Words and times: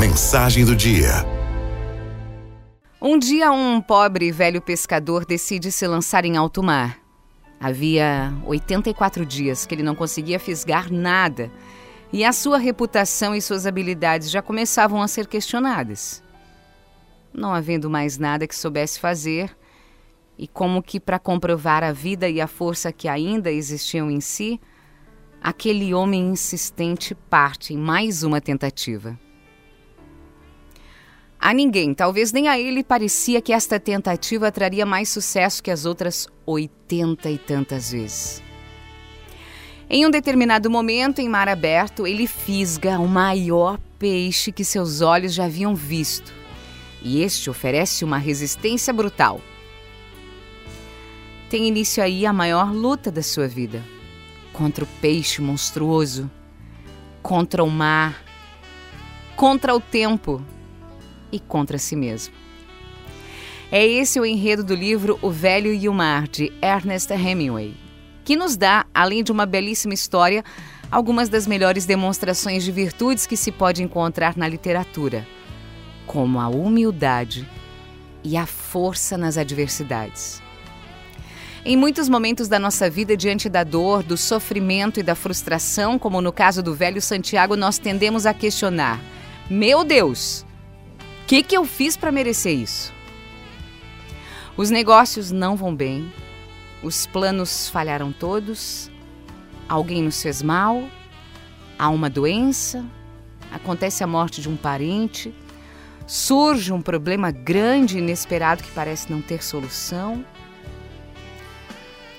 Mensagem 0.00 0.64
do 0.64 0.74
dia. 0.74 1.10
Um 3.02 3.18
dia, 3.18 3.52
um 3.52 3.82
pobre 3.82 4.32
velho 4.32 4.62
pescador 4.62 5.26
decide 5.26 5.70
se 5.70 5.86
lançar 5.86 6.24
em 6.24 6.38
alto 6.38 6.62
mar. 6.62 6.98
Havia 7.60 8.32
84 8.46 9.26
dias 9.26 9.66
que 9.66 9.74
ele 9.74 9.82
não 9.82 9.94
conseguia 9.94 10.40
fisgar 10.40 10.90
nada 10.90 11.52
e 12.10 12.24
a 12.24 12.32
sua 12.32 12.56
reputação 12.56 13.34
e 13.34 13.42
suas 13.42 13.66
habilidades 13.66 14.30
já 14.30 14.40
começavam 14.40 15.02
a 15.02 15.06
ser 15.06 15.26
questionadas. 15.26 16.22
Não 17.30 17.52
havendo 17.52 17.90
mais 17.90 18.16
nada 18.16 18.46
que 18.46 18.56
soubesse 18.56 18.98
fazer, 18.98 19.54
e 20.38 20.48
como 20.48 20.82
que 20.82 20.98
para 20.98 21.18
comprovar 21.18 21.84
a 21.84 21.92
vida 21.92 22.26
e 22.26 22.40
a 22.40 22.46
força 22.46 22.90
que 22.90 23.06
ainda 23.06 23.52
existiam 23.52 24.10
em 24.10 24.22
si, 24.22 24.58
aquele 25.42 25.92
homem 25.92 26.30
insistente 26.30 27.14
parte 27.14 27.74
em 27.74 27.76
mais 27.76 28.22
uma 28.22 28.40
tentativa. 28.40 29.18
A 31.40 31.54
ninguém, 31.54 31.94
talvez 31.94 32.32
nem 32.32 32.48
a 32.48 32.58
ele, 32.58 32.84
parecia 32.84 33.40
que 33.40 33.50
esta 33.50 33.80
tentativa 33.80 34.52
traria 34.52 34.84
mais 34.84 35.08
sucesso 35.08 35.62
que 35.62 35.70
as 35.70 35.86
outras 35.86 36.28
oitenta 36.44 37.30
e 37.30 37.38
tantas 37.38 37.92
vezes. 37.92 38.42
Em 39.88 40.06
um 40.06 40.10
determinado 40.10 40.70
momento, 40.70 41.18
em 41.18 41.30
mar 41.30 41.48
aberto, 41.48 42.06
ele 42.06 42.26
fisga 42.26 42.98
o 42.98 43.08
maior 43.08 43.78
peixe 43.98 44.52
que 44.52 44.62
seus 44.64 45.00
olhos 45.00 45.32
já 45.32 45.46
haviam 45.46 45.74
visto. 45.74 46.30
E 47.02 47.22
este 47.22 47.48
oferece 47.48 48.04
uma 48.04 48.18
resistência 48.18 48.92
brutal. 48.92 49.40
Tem 51.48 51.66
início 51.66 52.02
aí 52.02 52.26
a 52.26 52.34
maior 52.34 52.70
luta 52.70 53.10
da 53.10 53.22
sua 53.22 53.48
vida 53.48 53.82
contra 54.52 54.84
o 54.84 54.88
peixe 55.00 55.40
monstruoso, 55.40 56.30
contra 57.22 57.64
o 57.64 57.70
mar, 57.70 58.22
contra 59.34 59.74
o 59.74 59.80
tempo 59.80 60.44
e 61.30 61.38
contra 61.38 61.78
si 61.78 61.96
mesmo. 61.96 62.34
É 63.72 63.86
esse 63.86 64.18
o 64.18 64.26
enredo 64.26 64.64
do 64.64 64.74
livro 64.74 65.18
O 65.22 65.30
Velho 65.30 65.72
e 65.72 65.88
o 65.88 65.94
Mar, 65.94 66.26
de 66.26 66.52
Ernest 66.60 67.12
Hemingway, 67.12 67.74
que 68.24 68.34
nos 68.34 68.56
dá, 68.56 68.84
além 68.92 69.22
de 69.22 69.30
uma 69.30 69.46
belíssima 69.46 69.94
história, 69.94 70.44
algumas 70.90 71.28
das 71.28 71.46
melhores 71.46 71.86
demonstrações 71.86 72.64
de 72.64 72.72
virtudes 72.72 73.26
que 73.26 73.36
se 73.36 73.52
pode 73.52 73.82
encontrar 73.82 74.36
na 74.36 74.48
literatura, 74.48 75.26
como 76.06 76.40
a 76.40 76.48
humildade 76.48 77.48
e 78.24 78.36
a 78.36 78.44
força 78.44 79.16
nas 79.16 79.38
adversidades. 79.38 80.42
Em 81.64 81.76
muitos 81.76 82.08
momentos 82.08 82.48
da 82.48 82.58
nossa 82.58 82.88
vida, 82.88 83.16
diante 83.16 83.48
da 83.48 83.62
dor, 83.62 84.02
do 84.02 84.16
sofrimento 84.16 84.98
e 84.98 85.02
da 85.02 85.14
frustração, 85.14 85.98
como 85.98 86.20
no 86.20 86.32
caso 86.32 86.62
do 86.62 86.74
velho 86.74 87.02
Santiago, 87.02 87.54
nós 87.54 87.78
tendemos 87.78 88.24
a 88.24 88.32
questionar: 88.32 88.98
Meu 89.48 89.84
Deus, 89.84 90.44
que, 91.30 91.44
que 91.44 91.56
eu 91.56 91.64
fiz 91.64 91.96
para 91.96 92.10
merecer 92.10 92.58
isso? 92.58 92.92
Os 94.56 94.68
negócios 94.68 95.30
não 95.30 95.54
vão 95.54 95.72
bem, 95.72 96.12
os 96.82 97.06
planos 97.06 97.68
falharam 97.68 98.10
todos, 98.10 98.90
alguém 99.68 100.02
nos 100.02 100.20
fez 100.20 100.42
mal, 100.42 100.82
há 101.78 101.88
uma 101.88 102.10
doença, 102.10 102.84
acontece 103.52 104.02
a 104.02 104.08
morte 104.08 104.40
de 104.40 104.48
um 104.48 104.56
parente, 104.56 105.32
surge 106.04 106.72
um 106.72 106.82
problema 106.82 107.30
grande 107.30 107.96
e 107.96 108.00
inesperado 108.00 108.64
que 108.64 108.72
parece 108.72 109.08
não 109.08 109.22
ter 109.22 109.40
solução. 109.40 110.24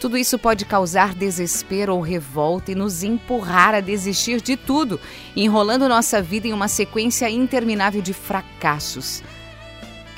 Tudo 0.00 0.16
isso 0.16 0.38
pode 0.38 0.64
causar 0.64 1.12
desespero 1.12 1.94
ou 1.94 2.00
revolta 2.00 2.70
e 2.70 2.74
nos 2.74 3.02
empurrar 3.02 3.74
a 3.74 3.80
desistir 3.80 4.40
de 4.40 4.56
tudo, 4.56 5.00
enrolando 5.34 5.88
nossa 5.88 6.22
vida 6.22 6.46
em 6.46 6.52
uma 6.52 6.68
sequência 6.68 7.28
interminável 7.28 8.00
de 8.00 8.12
fracassos 8.12 9.22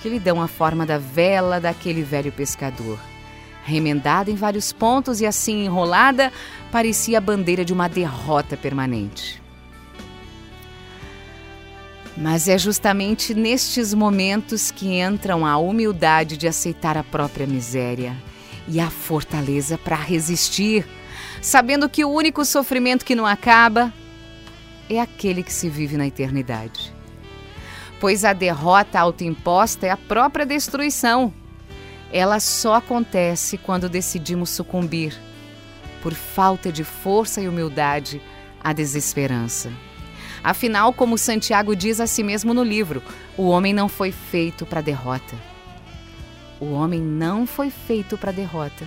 que 0.01 0.09
lhe 0.09 0.19
dão 0.19 0.41
a 0.41 0.49
forma 0.49 0.87
da 0.87 0.99
vela 0.99 1.61
daquele 1.61 2.03
velho 2.03 2.33
pescador. 2.33 2.99
Remendada 3.65 4.31
em 4.31 4.35
vários 4.35 4.73
pontos 4.73 5.21
e 5.21 5.27
assim 5.27 5.65
enrolada, 5.65 6.33
parecia 6.73 7.19
a 7.19 7.21
bandeira 7.21 7.65
de 7.65 7.73
uma 7.73 7.89
derrota 7.89 8.57
permanente. 8.57 9.41
Mas 12.17 12.49
é 12.49 12.59
justamente 12.59 13.35
nestes 13.35 13.95
momentos 13.95 14.71
que 14.71 15.01
entram 15.01 15.47
a 15.47 15.57
humildade 15.59 16.37
de 16.37 16.49
aceitar 16.49 16.97
a 16.97 17.05
própria 17.05 17.47
miséria 17.47 18.17
e 18.69 18.81
a 18.81 18.91
fortaleza 18.91 19.79
para 19.79 19.97
resistir, 19.97 20.87
sabendo 21.41 21.89
que 21.89 22.05
o 22.05 22.11
único 22.11 22.45
sofrimento 22.45 23.05
que 23.05 23.15
não 23.15 23.27
acaba 23.27 23.93
é 24.89 25.01
aquele 25.01 25.43
que 25.43 25.53
se 25.53 25.69
vive 25.69 25.97
na 25.97 26.07
eternidade. 26.07 26.95
Pois 27.99 28.25
a 28.25 28.33
derrota 28.33 28.99
autoimposta 28.99 29.87
é 29.87 29.91
a 29.91 29.97
própria 29.97 30.47
destruição. 30.47 31.33
Ela 32.13 32.41
só 32.41 32.75
acontece 32.75 33.59
quando 33.59 33.89
decidimos 33.89 34.51
sucumbir, 34.51 35.17
por 36.03 36.15
falta 36.15 36.73
de 36.73 36.83
força 36.83 37.41
e 37.41 37.49
humildade, 37.49 38.21
à 38.63 38.73
desesperança. 38.73 39.71
Afinal, 40.43 40.93
como 40.93 41.19
Santiago 41.19 41.77
diz 41.77 42.01
a 42.01 42.07
si 42.07 42.23
mesmo 42.23 42.55
no 42.55 42.65
livro, 42.65 43.03
o 43.37 43.49
homem 43.49 43.75
não 43.75 43.89
foi 43.89 44.11
feito 44.11 44.65
para 44.65 44.81
derrota 44.81 45.51
o 46.61 46.73
homem 46.73 47.01
não 47.01 47.47
foi 47.47 47.71
feito 47.71 48.19
para 48.19 48.33
derrota. 48.33 48.85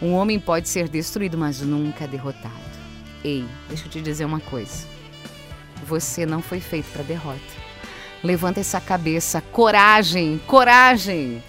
Um 0.00 0.12
homem 0.12 0.38
pode 0.38 0.68
ser 0.68 0.88
destruído, 0.88 1.36
mas 1.36 1.60
nunca 1.60 2.06
derrotado. 2.06 2.54
Ei, 3.24 3.44
deixa 3.68 3.86
eu 3.86 3.90
te 3.90 4.00
dizer 4.00 4.24
uma 4.24 4.40
coisa. 4.40 4.86
Você 5.86 6.24
não 6.24 6.40
foi 6.40 6.60
feito 6.60 6.90
para 6.92 7.02
derrota. 7.02 7.40
Levanta 8.22 8.60
essa 8.60 8.80
cabeça, 8.80 9.40
coragem, 9.40 10.40
coragem. 10.46 11.42